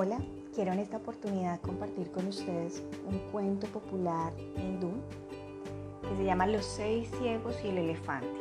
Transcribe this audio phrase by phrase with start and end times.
[0.00, 0.20] Hola,
[0.54, 4.92] quiero en esta oportunidad compartir con ustedes un cuento popular hindú
[6.08, 8.38] que se llama Los seis ciegos y el elefante.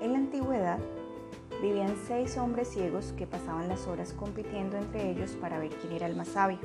[0.00, 0.80] En la antigüedad
[1.62, 6.08] vivían seis hombres ciegos que pasaban las horas compitiendo entre ellos para ver quién era
[6.08, 6.58] el más sabio.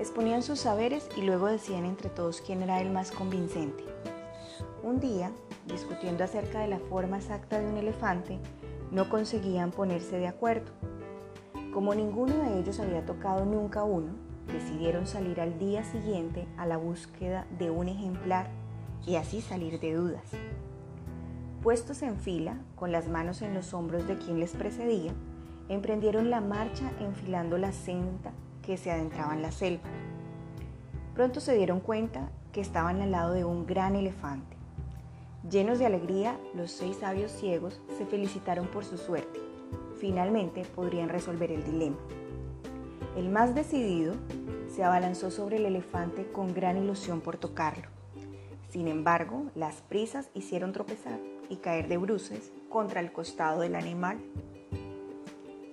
[0.00, 3.84] Exponían sus saberes y luego decían entre todos quién era el más convincente.
[4.82, 5.30] Un día,
[5.68, 8.40] discutiendo acerca de la forma exacta de un elefante,
[8.90, 10.72] no conseguían ponerse de acuerdo
[11.72, 14.12] como ninguno de ellos había tocado nunca uno,
[14.52, 18.48] decidieron salir al día siguiente a la búsqueda de un ejemplar
[19.06, 20.30] y así salir de dudas.
[21.62, 25.12] Puestos en fila, con las manos en los hombros de quien les precedía,
[25.68, 29.88] emprendieron la marcha enfilando la senda que se adentraba en la selva.
[31.14, 34.56] Pronto se dieron cuenta que estaban al lado de un gran elefante.
[35.50, 39.51] Llenos de alegría, los seis sabios ciegos se felicitaron por su suerte
[40.02, 41.96] finalmente podrían resolver el dilema.
[43.16, 44.16] El más decidido
[44.68, 47.86] se abalanzó sobre el elefante con gran ilusión por tocarlo.
[48.68, 54.18] Sin embargo, las prisas hicieron tropezar y caer de bruces contra el costado del animal.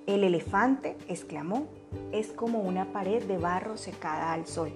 [0.06, 1.68] El elefante, exclamó,
[2.12, 4.72] es como una pared de barro secada al sol.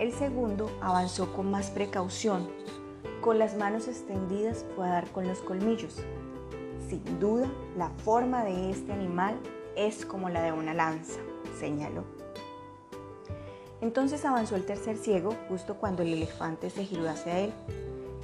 [0.00, 2.48] El segundo avanzó con más precaución.
[3.20, 6.02] Con las manos extendidas fue a dar con los colmillos,
[6.90, 9.38] sin duda, la forma de este animal
[9.76, 11.20] es como la de una lanza,
[11.56, 12.04] señaló.
[13.80, 17.52] Entonces avanzó el tercer ciego justo cuando el elefante se giró hacia él.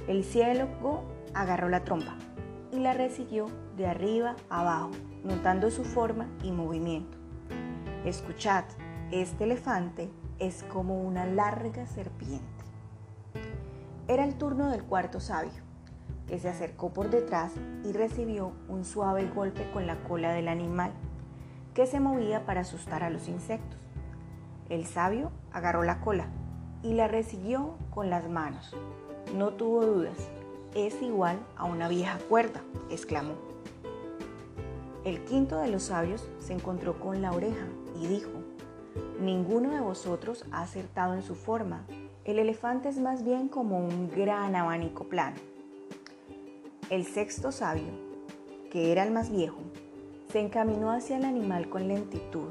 [0.07, 2.17] El ciego agarró la trompa
[2.73, 3.45] y la resiguió
[3.77, 4.91] de arriba abajo,
[5.23, 7.17] notando su forma y movimiento.
[8.03, 8.65] Escuchad,
[9.11, 12.45] este elefante es como una larga serpiente.
[14.09, 15.66] Era el turno del cuarto sabio
[16.27, 20.91] que se acercó por detrás y recibió un suave golpe con la cola del animal,
[21.73, 23.79] que se movía para asustar a los insectos.
[24.69, 26.27] El sabio agarró la cola
[26.83, 28.75] y la resiguió con las manos.
[29.35, 30.17] No tuvo dudas,
[30.75, 33.33] es igual a una vieja cuerda, exclamó.
[35.05, 37.65] El quinto de los sabios se encontró con la oreja
[38.01, 38.29] y dijo,
[39.19, 41.85] Ninguno de vosotros ha acertado en su forma.
[42.25, 45.37] El elefante es más bien como un gran abanico plano.
[46.89, 47.91] El sexto sabio,
[48.71, 49.57] que era el más viejo,
[50.31, 52.47] se encaminó hacia el animal con lentitud,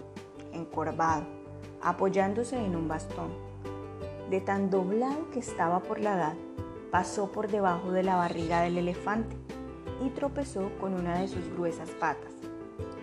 [0.52, 1.24] encorvado,
[1.80, 3.30] apoyándose en un bastón.
[4.28, 6.34] De tan doblado que estaba por la edad,
[6.90, 9.34] pasó por debajo de la barriga del elefante
[10.04, 12.34] y tropezó con una de sus gruesas patas.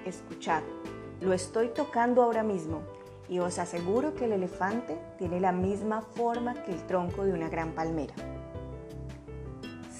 [0.06, 0.62] Escuchad,
[1.20, 2.82] lo estoy tocando ahora mismo
[3.28, 7.50] y os aseguro que el elefante tiene la misma forma que el tronco de una
[7.50, 8.14] gran palmera.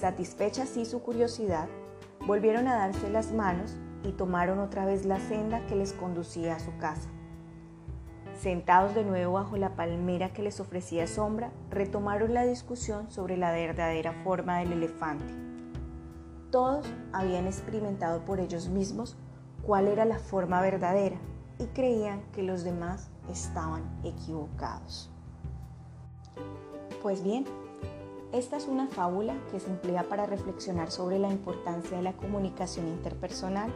[0.04, 1.66] Satisfecha así su curiosidad,
[2.26, 6.60] volvieron a darse las manos y tomaron otra vez la senda que les conducía a
[6.60, 7.08] su casa.
[8.38, 13.50] Sentados de nuevo bajo la palmera que les ofrecía sombra, retomaron la discusión sobre la
[13.50, 15.32] verdadera forma del elefante.
[16.50, 19.16] Todos habían experimentado por ellos mismos
[19.62, 21.16] cuál era la forma verdadera
[21.58, 25.10] y creían que los demás estaban equivocados.
[27.02, 27.46] Pues bien,
[28.34, 32.88] esta es una fábula que se emplea para reflexionar sobre la importancia de la comunicación
[32.88, 33.72] interpersonal.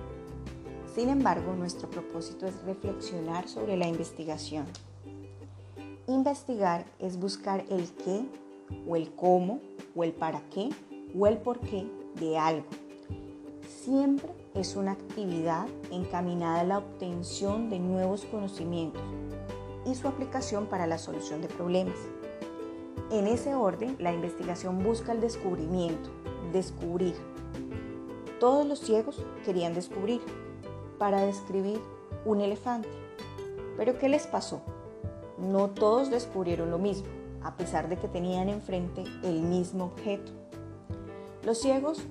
[0.97, 4.67] Sin embargo, nuestro propósito es reflexionar sobre la investigación.
[6.09, 8.27] Investigar es buscar el qué
[8.89, 9.61] o el cómo
[9.95, 10.71] o el para qué
[11.17, 11.87] o el por qué
[12.19, 12.67] de algo.
[13.85, 19.03] Siempre es una actividad encaminada a la obtención de nuevos conocimientos
[19.87, 21.97] y su aplicación para la solución de problemas.
[23.11, 26.11] En ese orden, la investigación busca el descubrimiento,
[26.53, 27.15] descubrir.
[28.39, 30.21] Todos los ciegos querían descubrir
[30.99, 31.81] para describir
[32.27, 32.91] un elefante.
[33.79, 34.61] Pero ¿qué les pasó?
[35.39, 37.09] No todos descubrieron lo mismo,
[37.43, 40.33] a pesar de que tenían enfrente el mismo objeto.
[41.45, 42.03] Los ciegos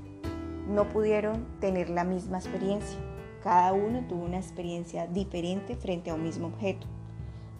[0.67, 2.97] no pudieron tener la misma experiencia.
[3.43, 6.87] Cada uno tuvo una experiencia diferente frente a un mismo objeto.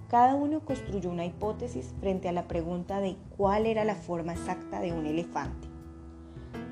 [0.09, 4.79] Cada uno construyó una hipótesis frente a la pregunta de cuál era la forma exacta
[4.79, 5.67] de un elefante.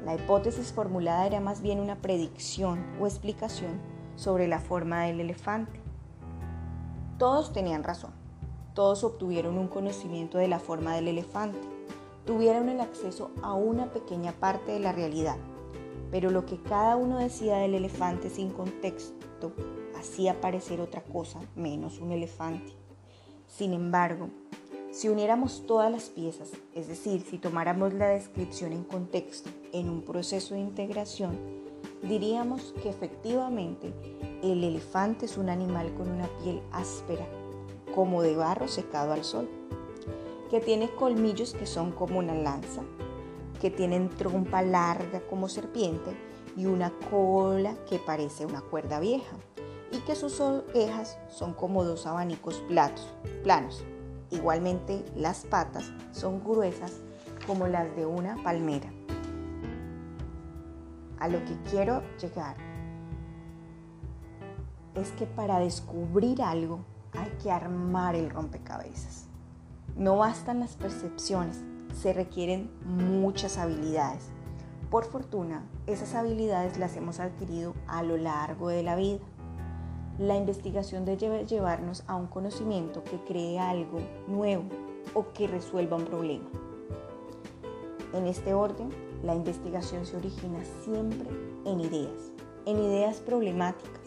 [0.06, 3.82] La hipótesis formulada era más bien una predicción o explicación
[4.16, 5.82] sobre la forma del elefante.
[7.18, 8.12] Todos tenían razón.
[8.74, 11.60] Todos obtuvieron un conocimiento de la forma del elefante.
[12.26, 15.36] Tuvieron el acceso a una pequeña parte de la realidad.
[16.10, 19.52] Pero lo que cada uno decía del elefante sin contexto
[20.00, 22.85] hacía parecer otra cosa menos un elefante.
[23.58, 24.28] Sin embargo,
[24.92, 30.02] si uniéramos todas las piezas, es decir, si tomáramos la descripción en contexto en un
[30.02, 31.40] proceso de integración,
[32.04, 33.94] diríamos que efectivamente
[34.44, 37.26] el elefante es un animal con una piel áspera,
[37.96, 39.48] como de barro secado al sol,
[40.52, 42.82] que tiene colmillos que son como una lanza,
[43.62, 46.12] que tienen trompa larga como serpiente
[46.58, 49.38] y una cola que parece una cuerda vieja,
[49.96, 53.08] y que sus orejas son como dos abanicos platos,
[53.44, 53.84] planos.
[54.30, 56.92] Igualmente las patas son gruesas
[57.48, 58.92] como las de una palmera.
[61.20, 62.58] A lo que quiero llegar
[64.96, 66.80] es que para descubrir algo
[67.14, 69.28] hay que armar el rompecabezas.
[69.96, 71.64] No bastan las percepciones,
[71.94, 74.26] se requieren muchas habilidades.
[74.90, 79.20] Por fortuna, esas habilidades las hemos adquirido a lo largo de la vida.
[80.18, 84.66] La investigación debe llevarnos a un conocimiento que cree algo nuevo
[85.14, 86.50] o que resuelva un problema.
[88.14, 88.90] En este orden,
[89.24, 91.30] la investigación se origina siempre
[91.66, 92.32] en ideas,
[92.66, 94.06] en ideas problemáticas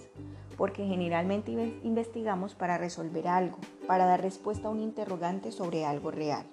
[0.59, 1.53] porque generalmente
[1.85, 6.45] investigamos para resolver algo, para dar respuesta a un interrogante sobre algo real.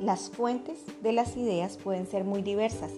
[0.00, 2.90] Las fuentes de las ideas pueden ser muy diversas.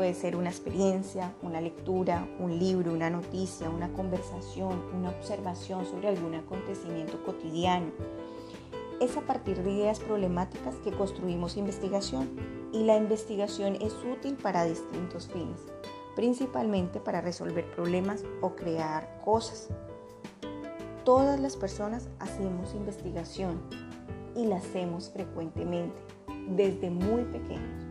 [0.00, 6.08] Puede ser una experiencia, una lectura, un libro, una noticia, una conversación, una observación sobre
[6.08, 7.92] algún acontecimiento cotidiano.
[8.98, 12.30] Es a partir de ideas problemáticas que construimos investigación
[12.72, 15.60] y la investigación es útil para distintos fines
[16.16, 19.68] principalmente para resolver problemas o crear cosas.
[21.04, 23.60] Todas las personas hacemos investigación
[24.34, 26.00] y la hacemos frecuentemente,
[26.48, 27.89] desde muy pequeños.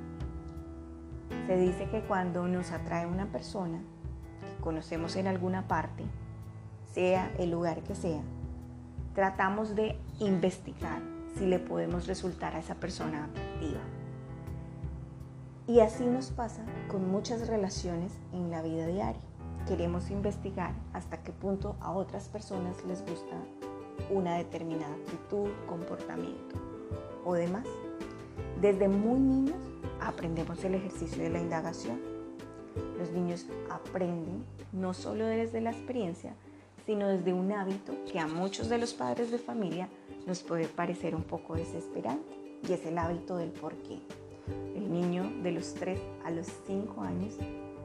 [1.48, 3.80] Se dice que cuando nos atrae una persona
[4.42, 6.04] que conocemos en alguna parte,
[6.94, 8.22] sea el lugar que sea,
[9.14, 11.02] tratamos de investigar
[11.38, 13.82] si le podemos resultar a esa persona atractiva.
[15.68, 19.22] Y así nos pasa con muchas relaciones en la vida diaria.
[19.68, 23.36] Queremos investigar hasta qué punto a otras personas les gusta
[24.10, 26.56] una determinada actitud, comportamiento
[27.24, 27.68] o demás.
[28.62, 29.58] Desde muy niños
[30.02, 32.00] aprendemos el ejercicio de la indagación.
[32.98, 36.34] Los niños aprenden no solo desde la experiencia,
[36.86, 39.90] sino desde un hábito que a muchos de los padres de familia
[40.26, 44.00] nos puede parecer un poco desesperante y es el hábito del por qué.
[44.76, 47.36] El niño de los 3 a los 5 años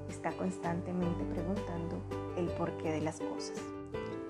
[0.09, 1.99] está constantemente preguntando
[2.37, 3.59] el porqué de las cosas.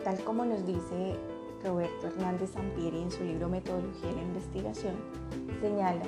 [0.02, 1.16] Tal como nos dice
[1.64, 4.94] Roberto Hernández Sampieri en su libro Metodología de la Investigación,
[5.60, 6.04] señala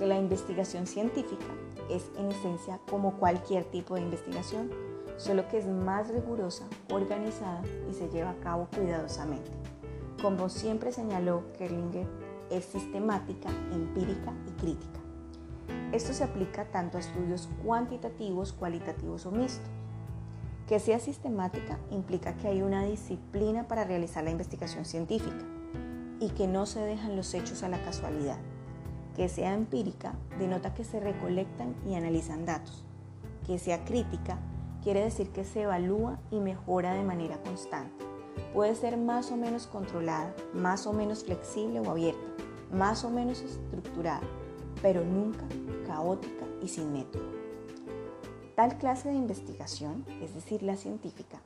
[0.00, 1.44] que la investigación científica
[1.90, 4.70] es en esencia como cualquier tipo de investigación,
[5.18, 7.60] solo que es más rigurosa, organizada
[7.90, 9.50] y se lleva a cabo cuidadosamente.
[10.22, 12.06] Como siempre señaló Kerlinger,
[12.50, 15.00] es sistemática, empírica y crítica.
[15.92, 19.68] Esto se aplica tanto a estudios cuantitativos, cualitativos o mixtos.
[20.66, 25.44] Que sea sistemática implica que hay una disciplina para realizar la investigación científica
[26.20, 28.38] y que no se dejan los hechos a la casualidad.
[29.20, 32.86] Que sea empírica denota que se recolectan y analizan datos.
[33.46, 34.38] Que sea crítica
[34.82, 38.02] quiere decir que se evalúa y mejora de manera constante.
[38.54, 43.42] Puede ser más o menos controlada, más o menos flexible o abierta, más o menos
[43.42, 44.26] estructurada,
[44.80, 45.44] pero nunca
[45.86, 47.30] caótica y sin método.
[48.56, 51.42] Tal clase de investigación, es decir, la científica,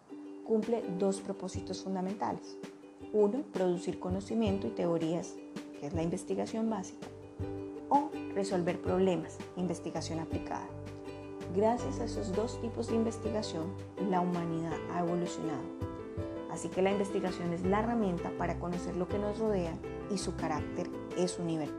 [0.46, 2.56] cumple dos propósitos fundamentales.
[3.12, 5.34] Uno, producir conocimiento y teorías,
[5.80, 7.08] que es la investigación básica,
[8.34, 10.66] resolver problemas, investigación aplicada.
[11.54, 13.72] Gracias a esos dos tipos de investigación,
[14.10, 15.62] la humanidad ha evolucionado.
[16.50, 19.74] Así que la investigación es la herramienta para conocer lo que nos rodea
[20.12, 21.76] y su carácter es universal.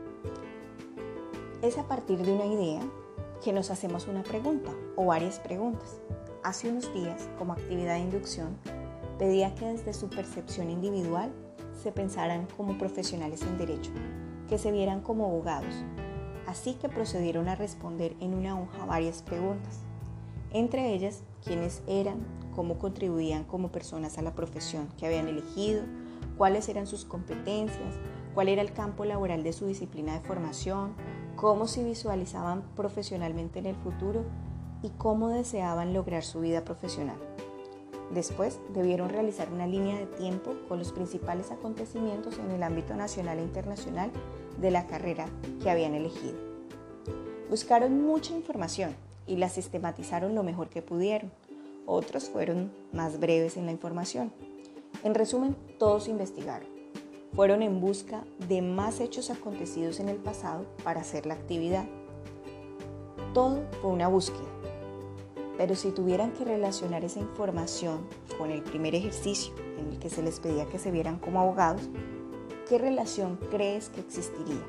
[1.62, 2.80] Es a partir de una idea
[3.42, 6.00] que nos hacemos una pregunta o varias preguntas.
[6.42, 8.56] Hace unos días, como actividad de inducción,
[9.18, 11.32] pedía que desde su percepción individual
[11.82, 13.90] se pensaran como profesionales en derecho,
[14.48, 15.74] que se vieran como abogados.
[16.46, 19.80] Así que procedieron a responder en una hoja varias preguntas,
[20.52, 22.18] entre ellas quiénes eran,
[22.54, 25.82] cómo contribuían como personas a la profesión que habían elegido,
[26.38, 27.94] cuáles eran sus competencias,
[28.34, 30.94] cuál era el campo laboral de su disciplina de formación,
[31.36, 34.24] cómo se visualizaban profesionalmente en el futuro
[34.82, 37.16] y cómo deseaban lograr su vida profesional.
[38.12, 43.38] Después debieron realizar una línea de tiempo con los principales acontecimientos en el ámbito nacional
[43.38, 44.10] e internacional
[44.60, 45.26] de la carrera
[45.62, 46.34] que habían elegido.
[47.50, 48.94] Buscaron mucha información
[49.26, 51.30] y la sistematizaron lo mejor que pudieron.
[51.86, 54.32] Otros fueron más breves en la información.
[55.04, 56.76] En resumen, todos investigaron
[57.36, 61.84] fueron en busca de más hechos acontecidos en el pasado para hacer la actividad.
[63.34, 64.48] Todo fue una búsqueda.
[65.58, 68.06] Pero si tuvieran que relacionar esa información
[68.38, 71.82] con el primer ejercicio en el que se les pedía que se vieran como abogados,
[72.68, 74.62] ¿qué relación crees que existiría?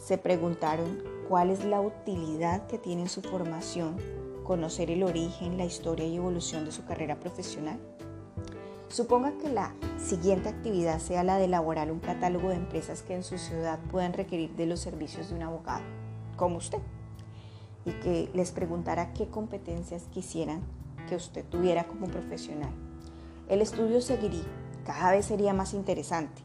[0.00, 3.96] Se preguntaron cuál es la utilidad que tiene en su formación
[4.44, 7.78] conocer el origen, la historia y evolución de su carrera profesional.
[8.88, 13.22] Suponga que la siguiente actividad sea la de elaborar un catálogo de empresas que en
[13.22, 15.84] su ciudad puedan requerir de los servicios de un abogado,
[16.36, 16.80] como usted,
[17.84, 20.62] y que les preguntara qué competencias quisieran
[21.08, 22.72] que usted tuviera como profesional.
[23.48, 24.44] El estudio seguiría,
[24.92, 26.42] cada vez sería más interesante.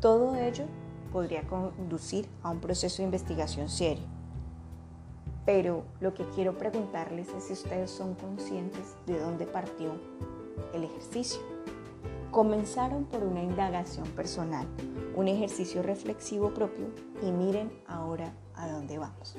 [0.00, 0.64] Todo ello
[1.12, 4.04] podría conducir a un proceso de investigación serio.
[5.46, 9.92] Pero lo que quiero preguntarles es si ustedes son conscientes de dónde partió
[10.72, 11.40] el ejercicio.
[12.30, 14.66] Comenzaron por una indagación personal,
[15.14, 16.86] un ejercicio reflexivo propio
[17.22, 19.36] y miren ahora a dónde vamos.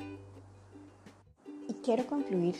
[1.68, 2.56] Y quiero concluir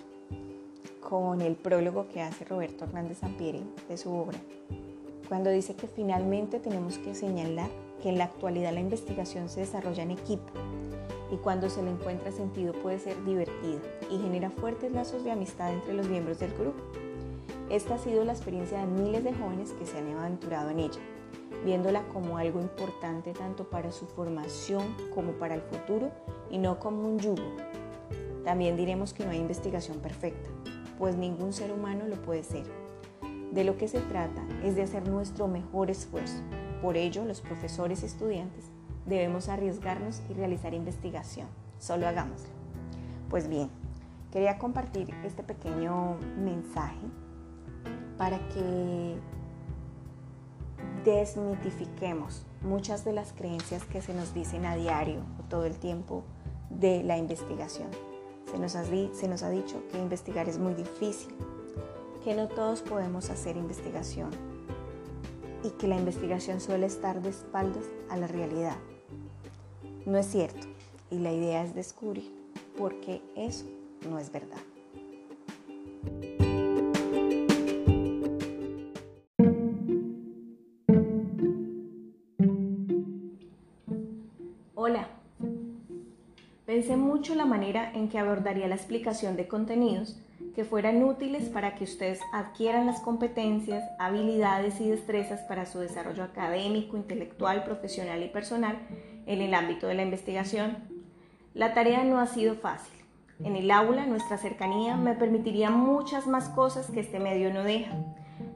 [1.00, 4.38] con el prólogo que hace Roberto Hernández Sampieri de su obra,
[5.28, 7.68] cuando dice que finalmente tenemos que señalar
[8.02, 10.52] que en la actualidad la investigación se desarrolla en equipo
[11.33, 13.80] y cuando se le encuentra sentido puede ser divertida
[14.11, 16.80] y genera fuertes lazos de amistad entre los miembros del grupo.
[17.68, 21.00] Esta ha sido la experiencia de miles de jóvenes que se han aventurado en ella,
[21.64, 26.12] viéndola como algo importante tanto para su formación como para el futuro
[26.49, 27.56] y no como un yugo.
[28.45, 30.49] También diremos que no hay investigación perfecta,
[30.99, 32.86] pues ningún ser humano lo puede ser.
[33.53, 36.43] De lo que se trata es de hacer nuestro mejor esfuerzo.
[36.83, 38.65] Por ello, los profesores y estudiantes
[39.07, 41.49] debemos arriesgarnos y realizar investigación.
[41.79, 42.49] Solo hagámoslo.
[43.31, 43.71] Pues bien,
[44.33, 47.07] quería compartir este pequeño mensaje
[48.19, 49.17] para que
[51.05, 56.25] desmitifiquemos muchas de las creencias que se nos dicen a diario o todo el tiempo
[56.71, 57.88] de la investigación.
[58.50, 61.35] Se nos, ha, se nos ha dicho que investigar es muy difícil,
[62.26, 64.30] que no todos podemos hacer investigación
[65.62, 68.75] y que la investigación suele estar de espaldas a la realidad.
[70.06, 70.66] No es cierto
[71.09, 72.33] y la idea es descubrir
[72.76, 73.64] por qué eso
[74.11, 74.59] no es verdad.
[84.75, 85.11] Hola.
[86.64, 90.21] Pensé mucho la manera en que abordaría la explicación de contenidos
[90.56, 96.25] que fueran útiles para que ustedes adquieran las competencias, habilidades y destrezas para su desarrollo
[96.25, 98.78] académico, intelectual, profesional y personal
[99.26, 100.78] en el ámbito de la investigación.
[101.52, 102.94] La tarea no ha sido fácil.
[103.44, 107.94] En el aula, nuestra cercanía me permitiría muchas más cosas que este medio no deja,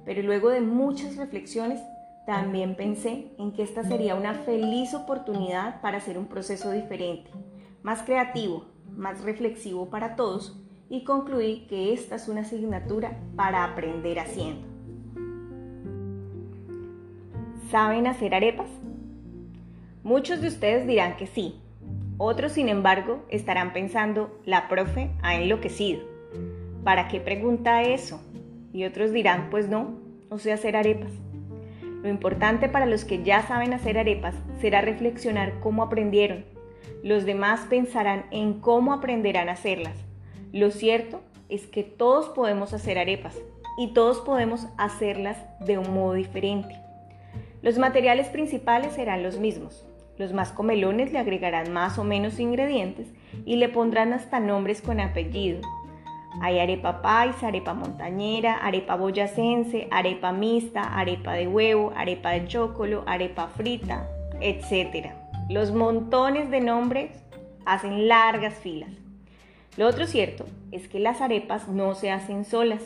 [0.06, 1.82] pero luego de muchas reflexiones,
[2.24, 7.30] también pensé en que esta sería una feliz oportunidad para hacer un proceso diferente,
[7.82, 10.59] más creativo, más reflexivo para todos
[10.90, 14.66] y concluí que esta es una asignatura para aprender haciendo.
[17.70, 18.66] ¿Saben hacer arepas?
[20.02, 21.60] Muchos de ustedes dirán que sí.
[22.18, 26.02] Otros, sin embargo, estarán pensando, la profe ha enloquecido.
[26.82, 28.20] ¿Para qué pregunta eso?
[28.72, 31.12] Y otros dirán, pues no, no sé hacer arepas.
[32.02, 36.44] Lo importante para los que ya saben hacer arepas será reflexionar cómo aprendieron.
[37.04, 40.09] Los demás pensarán en cómo aprenderán a hacerlas
[40.52, 43.36] lo cierto es que todos podemos hacer arepas
[43.78, 46.76] y todos podemos hacerlas de un modo diferente.
[47.62, 49.86] Los materiales principales serán los mismos.
[50.18, 53.08] Los más comelones le agregarán más o menos ingredientes
[53.44, 55.60] y le pondrán hasta nombres con apellido.
[56.42, 63.02] Hay arepa paisa, arepa montañera, arepa boyacense, arepa mixta, arepa de huevo, arepa de chocolo,
[63.06, 64.08] arepa frita,
[64.40, 65.12] etc.
[65.48, 67.10] Los montones de nombres
[67.66, 68.99] hacen largas filas.
[69.76, 72.82] Lo otro cierto es que las arepas no se hacen solas.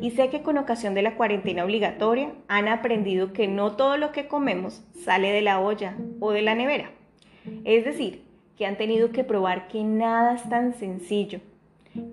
[0.00, 4.12] Y sé que con ocasión de la cuarentena obligatoria han aprendido que no todo lo
[4.12, 6.90] que comemos sale de la olla o de la nevera.
[7.64, 8.22] Es decir,
[8.56, 11.40] que han tenido que probar que nada es tan sencillo,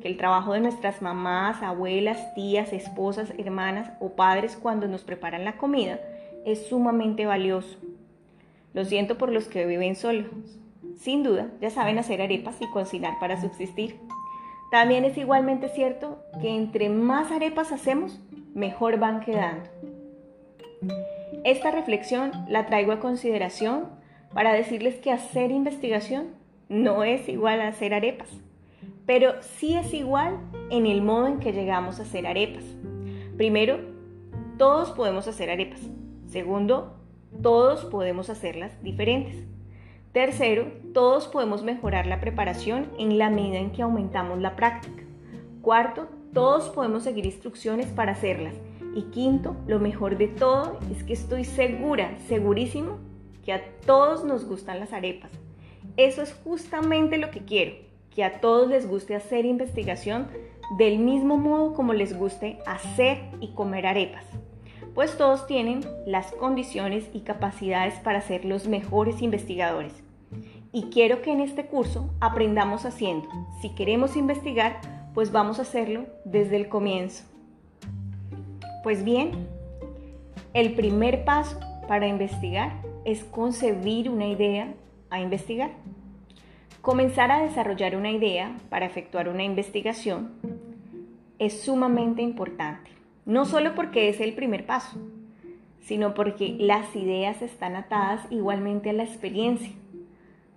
[0.01, 5.45] que el trabajo de nuestras mamás, abuelas, tías, esposas, hermanas o padres cuando nos preparan
[5.45, 5.99] la comida
[6.45, 7.77] es sumamente valioso.
[8.73, 10.27] Lo siento por los que viven solos,
[10.97, 13.99] sin duda, ya saben hacer arepas y cocinar para subsistir.
[14.71, 18.19] También es igualmente cierto que entre más arepas hacemos,
[18.53, 19.69] mejor van quedando.
[21.43, 23.85] Esta reflexión la traigo a consideración
[24.33, 26.35] para decirles que hacer investigación
[26.67, 28.29] no es igual a hacer arepas,
[29.05, 30.37] pero sí es igual
[30.69, 32.65] en el modo en que llegamos a hacer arepas.
[33.37, 33.79] Primero,
[34.57, 35.79] todos podemos hacer arepas.
[36.25, 36.97] Segundo,
[37.41, 39.45] todos podemos hacerlas diferentes.
[40.13, 45.03] Tercero, todos podemos mejorar la preparación en la medida en que aumentamos la práctica.
[45.61, 48.55] Cuarto, todos podemos seguir instrucciones para hacerlas.
[48.95, 52.97] Y quinto, lo mejor de todo es que estoy segura, segurísimo,
[53.45, 55.31] que a todos nos gustan las arepas.
[55.97, 57.75] Eso es justamente lo que quiero,
[58.13, 60.27] que a todos les guste hacer investigación
[60.77, 64.25] del mismo modo como les guste hacer y comer arepas,
[64.97, 69.93] pues todos tienen las condiciones y capacidades para ser los mejores investigadores.
[70.71, 73.29] Y quiero que en este curso aprendamos haciendo.
[73.61, 74.81] Si queremos investigar,
[75.13, 77.25] pues vamos a hacerlo desde el comienzo.
[78.81, 79.47] Pues bien,
[80.55, 84.73] el primer paso para investigar es concebir una idea
[85.11, 85.69] a investigar.
[86.81, 90.31] Comenzar a desarrollar una idea para efectuar una investigación
[91.37, 92.96] es sumamente importante,
[93.27, 94.97] no solo porque es el primer paso,
[95.81, 99.73] sino porque las ideas están atadas igualmente a la experiencia.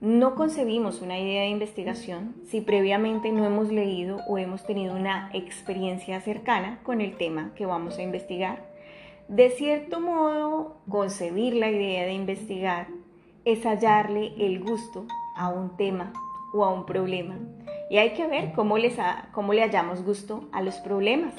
[0.01, 5.31] No concebimos una idea de investigación si previamente no hemos leído o hemos tenido una
[5.35, 8.71] experiencia cercana con el tema que vamos a investigar.
[9.27, 12.87] De cierto modo, concebir la idea de investigar
[13.45, 16.13] es hallarle el gusto a un tema
[16.55, 17.37] o a un problema.
[17.91, 18.97] Y hay que ver cómo, les
[19.33, 21.35] cómo le hallamos gusto a los problemas.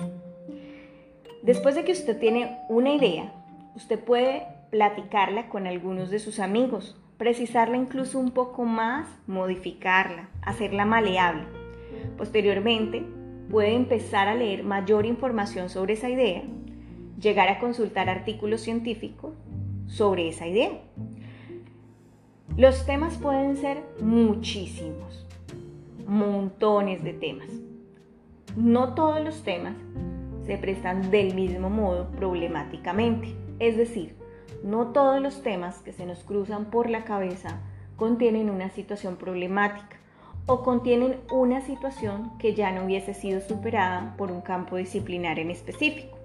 [1.43, 3.33] Después de que usted tiene una idea,
[3.75, 10.85] usted puede platicarla con algunos de sus amigos precisarla incluso un poco más, modificarla, hacerla
[10.85, 11.43] maleable.
[12.17, 13.05] Posteriormente,
[13.51, 16.41] puede empezar a leer mayor información sobre esa idea,
[17.19, 19.35] llegar a consultar artículos científicos
[19.85, 20.71] sobre esa idea.
[22.57, 25.27] Los temas pueden ser muchísimos,
[26.07, 27.49] montones de temas.
[28.55, 29.75] No todos los temas
[30.45, 34.15] se prestan del mismo modo problemáticamente, es decir,
[34.63, 37.59] no todos los temas que se nos cruzan por la cabeza
[37.95, 39.97] contienen una situación problemática
[40.45, 45.51] o contienen una situación que ya no hubiese sido superada por un campo disciplinar en
[45.51, 46.17] específico.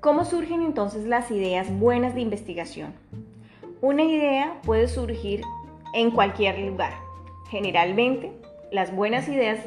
[0.00, 2.94] ¿Cómo surgen entonces las ideas buenas de investigación?
[3.80, 5.42] Una idea puede surgir
[5.94, 6.92] en cualquier lugar.
[7.50, 8.32] Generalmente,
[8.72, 9.58] las buenas ideas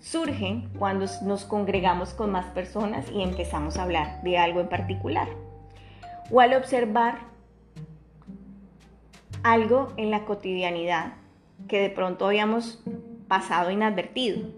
[0.00, 5.28] surgen cuando nos congregamos con más personas y empezamos a hablar de algo en particular
[6.30, 7.20] o al observar
[9.42, 11.14] algo en la cotidianidad
[11.68, 12.82] que de pronto habíamos
[13.28, 14.48] pasado inadvertido.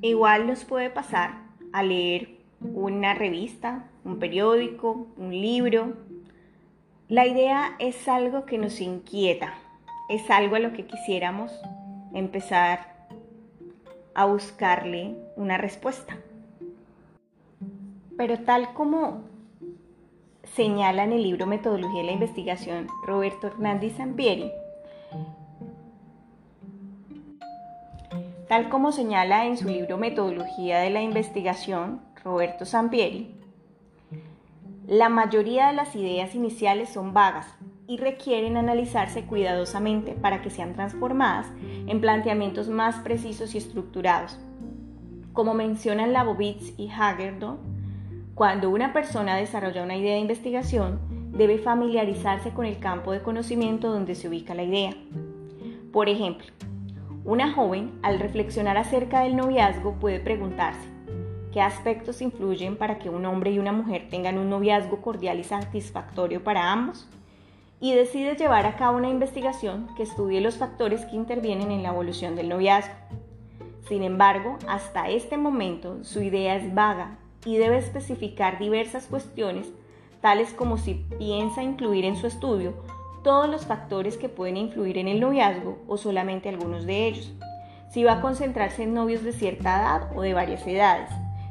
[0.00, 5.94] Igual nos puede pasar a leer una revista, un periódico, un libro.
[7.08, 9.54] La idea es algo que nos inquieta,
[10.08, 11.52] es algo a lo que quisiéramos
[12.14, 12.91] empezar
[14.14, 16.16] a buscarle una respuesta.
[18.16, 19.22] Pero tal como
[20.44, 24.52] señala en el libro Metodología de la Investigación Roberto Hernández Sampieri,
[28.48, 33.34] tal como señala en su libro Metodología de la Investigación Roberto Sampieri,
[34.86, 37.46] la mayoría de las ideas iniciales son vagas
[37.92, 41.46] y requieren analizarse cuidadosamente para que sean transformadas
[41.86, 44.38] en planteamientos más precisos y estructurados.
[45.34, 47.58] Como mencionan Labovitz y Hagerdorn,
[48.34, 51.00] cuando una persona desarrolla una idea de investigación,
[51.32, 54.94] debe familiarizarse con el campo de conocimiento donde se ubica la idea.
[55.92, 56.46] Por ejemplo,
[57.26, 60.88] una joven al reflexionar acerca del noviazgo puede preguntarse,
[61.52, 65.44] ¿qué aspectos influyen para que un hombre y una mujer tengan un noviazgo cordial y
[65.44, 67.06] satisfactorio para ambos?
[67.82, 71.88] Y decide llevar a cabo una investigación que estudie los factores que intervienen en la
[71.88, 72.94] evolución del noviazgo.
[73.88, 79.68] Sin embargo, hasta este momento su idea es vaga y debe especificar diversas cuestiones,
[80.20, 82.72] tales como si piensa incluir en su estudio
[83.24, 87.32] todos los factores que pueden influir en el noviazgo o solamente algunos de ellos,
[87.90, 91.10] si va a concentrarse en novios de cierta edad o de varias edades,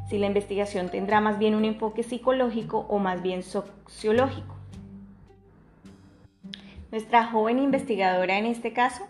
[0.09, 4.60] si la investigación tendrá más bien un enfoque psicológico o más bien sociológico.
[6.91, 9.07] Nuestra joven investigadora en este caso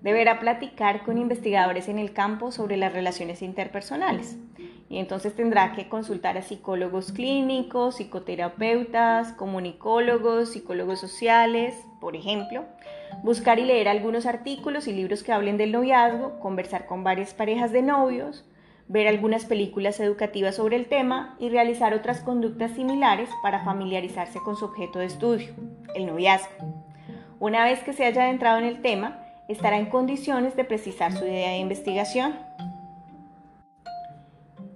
[0.00, 4.38] deberá platicar con investigadores en el campo sobre las relaciones interpersonales
[4.88, 12.64] y entonces tendrá que consultar a psicólogos clínicos, psicoterapeutas, comunicólogos, psicólogos sociales, por ejemplo,
[13.22, 17.72] buscar y leer algunos artículos y libros que hablen del noviazgo, conversar con varias parejas
[17.72, 18.46] de novios,
[18.86, 24.56] ver algunas películas educativas sobre el tema y realizar otras conductas similares para familiarizarse con
[24.56, 25.48] su objeto de estudio,
[25.94, 26.87] el noviazgo.
[27.40, 31.24] Una vez que se haya adentrado en el tema, estará en condiciones de precisar su
[31.24, 32.34] idea de investigación.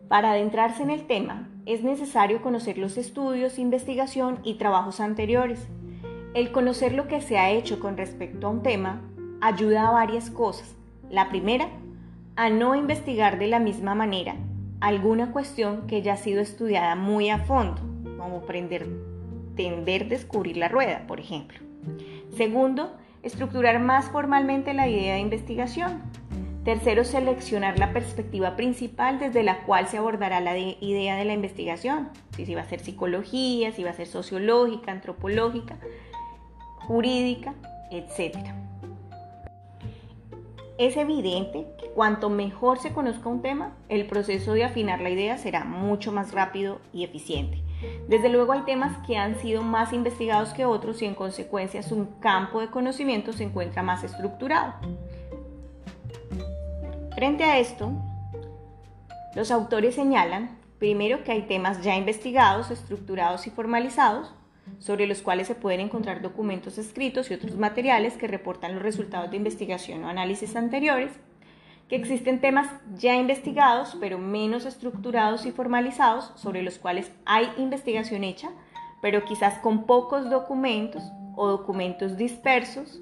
[0.08, 5.66] Para adentrarse en el tema, es necesario conocer los estudios, investigación y trabajos anteriores.
[6.34, 9.02] El conocer lo que se ha hecho con respecto a un tema
[9.40, 10.76] ayuda a varias cosas.
[11.10, 11.68] La primera,
[12.36, 14.36] a no investigar de la misma manera
[14.80, 17.80] alguna cuestión que ya ha sido estudiada muy a fondo,
[18.18, 18.88] como aprender,
[19.56, 21.71] tender, descubrir la rueda, por ejemplo.
[22.36, 26.02] Segundo, estructurar más formalmente la idea de investigación.
[26.64, 32.08] Tercero, seleccionar la perspectiva principal desde la cual se abordará la idea de la investigación.
[32.36, 35.76] Si, va a ser psicología, si va a ser sociológica, antropológica,
[36.86, 37.54] jurídica,
[37.90, 38.38] etc.
[40.78, 45.36] Es evidente que cuanto mejor se conozca un tema, el proceso de afinar la idea
[45.38, 47.62] será mucho más rápido y eficiente.
[48.08, 52.18] Desde luego hay temas que han sido más investigados que otros y en consecuencia su
[52.20, 54.74] campo de conocimiento se encuentra más estructurado.
[57.14, 57.92] Frente a esto,
[59.34, 64.32] los autores señalan, primero, que hay temas ya investigados, estructurados y formalizados,
[64.78, 69.30] sobre los cuales se pueden encontrar documentos escritos y otros materiales que reportan los resultados
[69.30, 71.12] de investigación o análisis anteriores,
[71.88, 78.24] que existen temas ya investigados pero menos estructurados y formalizados sobre los cuales hay investigación
[78.24, 78.50] hecha,
[79.00, 81.02] pero quizás con pocos documentos
[81.36, 83.00] o documentos dispersos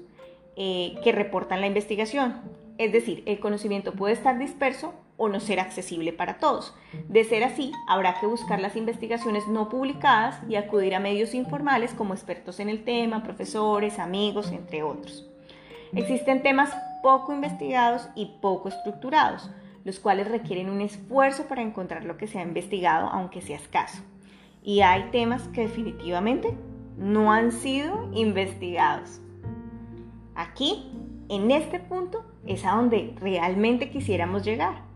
[0.55, 2.35] eh, que reportan la investigación.
[2.77, 6.73] Es decir, el conocimiento puede estar disperso o no ser accesible para todos.
[7.07, 11.93] De ser así, habrá que buscar las investigaciones no publicadas y acudir a medios informales
[11.93, 15.29] como expertos en el tema, profesores, amigos, entre otros.
[15.93, 19.49] Existen temas poco investigados y poco estructurados,
[19.83, 24.01] los cuales requieren un esfuerzo para encontrar lo que se ha investigado, aunque sea escaso.
[24.63, 26.55] Y hay temas que definitivamente
[26.97, 29.21] no han sido investigados.
[30.35, 30.91] Aquí,
[31.29, 34.91] en este punto, es a donde realmente quisiéramos llegar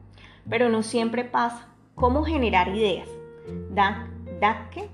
[0.49, 1.67] pero no siempre pasa.
[1.95, 3.09] ¿Cómo generar ideas?
[3.71, 4.89] Dacke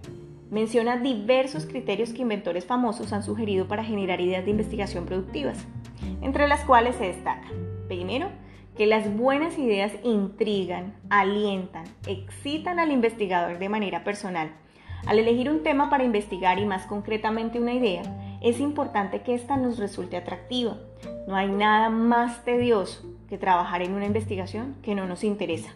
[0.52, 5.66] menciona diversos criterios que inventores famosos han sugerido para generar ideas de investigación productivas,
[6.22, 7.48] entre las cuales se destaca,
[7.88, 8.28] primero,
[8.76, 14.52] que las buenas ideas intrigan, alientan, excitan al investigador de manera personal.
[15.08, 18.04] Al elegir un tema para investigar y más concretamente una idea,
[18.42, 20.78] es importante que ésta nos resulte atractiva.
[21.28, 25.74] No hay nada más tedioso que trabajar en una investigación que no nos interesa.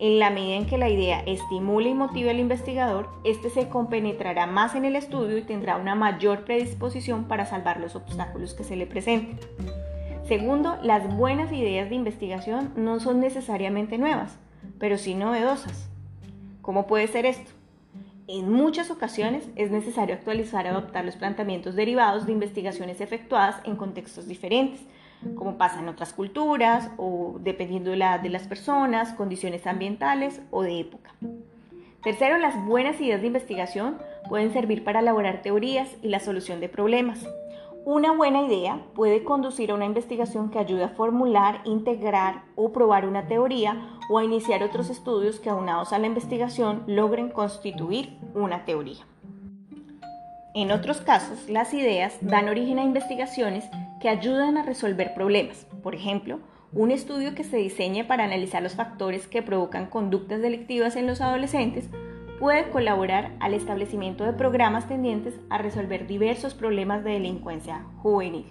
[0.00, 4.46] En la medida en que la idea estimule y motive al investigador, éste se compenetrará
[4.46, 8.76] más en el estudio y tendrá una mayor predisposición para salvar los obstáculos que se
[8.76, 9.40] le presenten.
[10.28, 14.38] Segundo, las buenas ideas de investigación no son necesariamente nuevas,
[14.78, 15.90] pero sí novedosas.
[16.62, 17.50] ¿Cómo puede ser esto?
[18.28, 23.74] En muchas ocasiones es necesario actualizar o adaptar los planteamientos derivados de investigaciones efectuadas en
[23.74, 24.82] contextos diferentes,
[25.34, 30.62] como pasa en otras culturas o dependiendo de la de las personas, condiciones ambientales o
[30.62, 31.12] de época.
[32.02, 36.68] Tercero, las buenas ideas de investigación pueden servir para elaborar teorías y la solución de
[36.68, 37.26] problemas.
[37.84, 43.06] Una buena idea puede conducir a una investigación que ayude a formular, integrar o probar
[43.06, 48.64] una teoría o a iniciar otros estudios que aunados a la investigación logren constituir una
[48.64, 49.06] teoría.
[50.54, 53.64] En otros casos, las ideas dan origen a investigaciones
[54.00, 55.66] que ayudan a resolver problemas.
[55.82, 56.40] Por ejemplo,
[56.72, 61.20] un estudio que se diseñe para analizar los factores que provocan conductas delictivas en los
[61.20, 61.88] adolescentes
[62.38, 68.46] puede colaborar al establecimiento de programas tendientes a resolver diversos problemas de delincuencia juvenil.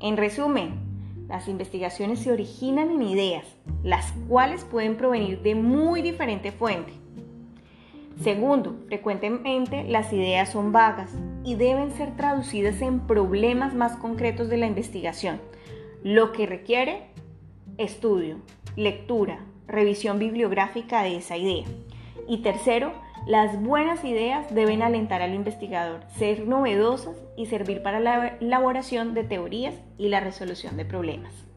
[0.00, 0.80] En resumen,
[1.28, 3.44] las investigaciones se originan en ideas,
[3.82, 6.92] las cuales pueden provenir de muy diferente fuente.
[8.20, 11.10] Segundo, frecuentemente las ideas son vagas
[11.44, 15.40] y deben ser traducidas en problemas más concretos de la investigación,
[16.02, 17.06] lo que requiere
[17.78, 18.36] estudio,
[18.76, 21.64] lectura, revisión bibliográfica de esa idea.
[22.28, 22.92] Y tercero,
[23.26, 29.24] las buenas ideas deben alentar al investigador, ser novedosas y servir para la elaboración de
[29.24, 31.51] teorías y la resolución de problemas.